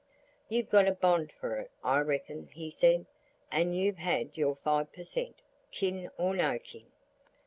"You've 0.49 0.71
got 0.71 0.87
a 0.87 0.93
bond 0.93 1.31
for 1.31 1.57
it, 1.59 1.69
I 1.83 1.99
reckon," 1.99 2.47
he 2.47 2.71
said; 2.71 3.05
"and 3.51 3.75
you've 3.77 3.99
had 3.99 4.35
your 4.35 4.55
five 4.55 4.91
per 4.91 5.03
cent, 5.03 5.35
kin 5.69 6.09
or 6.17 6.35
no 6.35 6.57
kin." 6.57 6.87